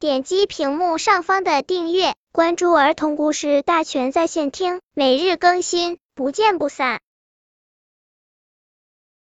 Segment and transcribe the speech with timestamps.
[0.00, 7.00] 点击屏幕上方的订阅，关注儿童故事大全在线听，每日更新，不见不散。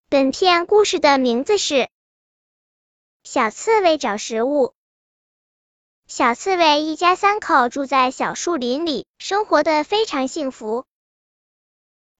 [0.09, 1.75] 本片故事的名字是
[3.23, 4.69] 《小刺猬找食物》。
[6.07, 10.87] 小刺猬一家三口住在小树林里，生活的非常幸福。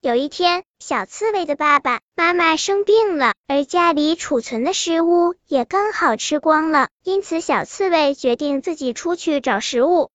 [0.03, 10.11] 有一天，小刺猬的爸爸妈妈生病了，而家里储存的食物也刚好吃光了，因此小刺猬决定自己出去找食物。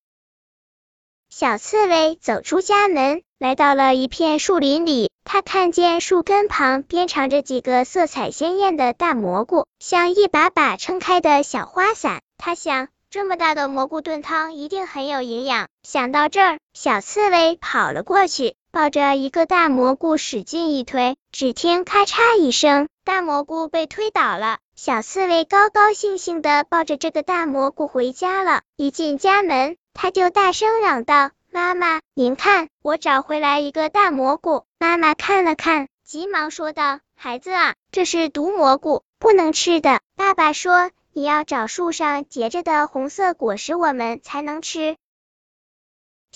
[1.30, 12.20] 小刺猬走出家门，来到了一片树林里，它看见树根旁边长着几个色彩鲜艳的大蘑菇，像一把把撑开的小花伞。
[12.36, 15.68] 它想，这么大的蘑菇炖汤一定很有营养。
[15.82, 18.54] 想到这儿，小刺猬跑了过去。
[18.70, 24.58] 抱着一个大蘑菇使劲一推，只听咔嚓一声，大蘑菇被推倒了。
[24.76, 28.60] 小刺猬高高兴兴的抱着这个大蘑菇回家了。
[28.76, 44.96] 一进家门，他就大声嚷道：“妈妈，您看，我找回来一个大蘑菇。”妈妈看了看，急忙说道：“孩子啊，这是毒蘑菇，不能吃的。”爸爸说：“你要找树上结着的红色果实，我们才能吃。”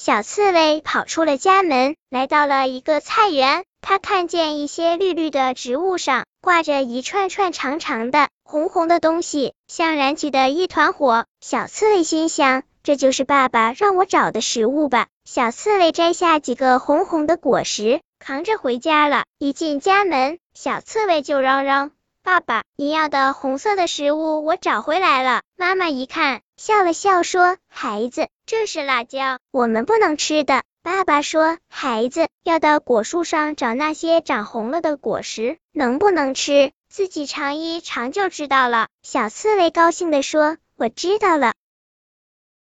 [0.04, 3.62] 小刺猬跑出了家门，来到了一个菜园。
[3.80, 11.26] 它看见一些绿绿的植物上挂着一串串长长的、红红的东西，像燃起的一团火。
[11.40, 15.06] 小刺猬心想：这就是爸爸让我找的食物吧。
[15.24, 19.22] 小刺猬摘下几个红红的果实，扛着回家了。
[19.38, 21.92] 一进家门，小刺猬就嚷嚷。
[22.24, 25.42] 爸爸，你要的红色的食物我找回来了。
[25.56, 36.70] 妈妈一看，笑了笑说：“孩子，这是辣椒，我们不能吃的。”爸爸说：“孩子，要到果树上找那些长红了的果实，能不能吃？
[36.88, 41.54] 自己尝一尝就知道了。”小刺猬高兴地说：“我知道了。”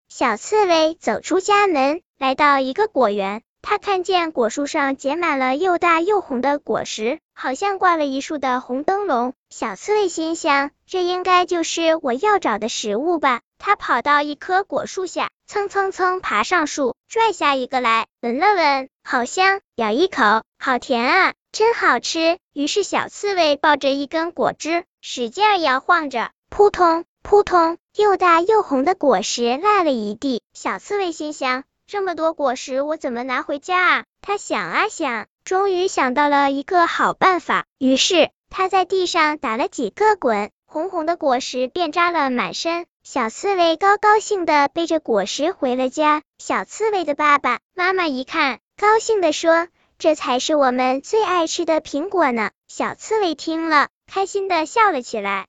[0.08, 3.42] 小刺猬走出家门，来到一个果园。
[3.66, 9.34] 他看见果树上结满了又大又红的果实，好像挂了一束的红灯笼。
[9.50, 13.40] 小刺猬心想，这应该就是我要找的食物吧。
[13.58, 22.40] 他跑到一棵果树下，蹭蹭蹭爬上树，拽下一个来，闻了闻，好香，咬一口，好甜啊，真好吃。
[22.52, 30.42] 于是小刺猬抱着一根果汁，使劲摇晃着，扑通扑通，又大又红的果实落了一地。
[30.54, 31.64] 小刺猬心想。
[31.88, 34.04] 这么多果实，我怎么拿回家啊？
[34.22, 37.66] 他想啊想，终于想到了一个好办法。
[37.78, 42.86] 于是他在地上打了几个滚，红红的果实便扎了满身。
[43.04, 46.24] 小刺猬高高兴的背着果实回了家。
[46.38, 49.68] 小刺猬的爸爸妈妈一看，高兴的说
[50.00, 55.48] ：“这才是我们最爱吃的苹果呢。”小刺猬听了，开心的笑了起来。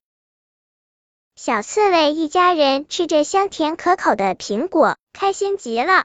[1.36, 6.04] 小刺猬一家人吃着香甜可口的苹果，开心极了。